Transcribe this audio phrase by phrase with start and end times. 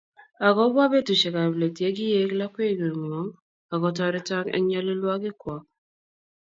[0.47, 3.29] Akobwa betushek ab let ye kiek lapkeyengwong
[3.73, 5.63] akotoritok eng nyalilwogik kwok